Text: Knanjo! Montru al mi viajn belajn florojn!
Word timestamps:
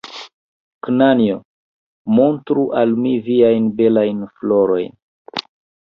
Knanjo! 0.87 1.35
Montru 2.21 2.65
al 2.83 2.97
mi 3.05 3.13
viajn 3.31 3.71
belajn 3.83 4.29
florojn! 4.35 5.01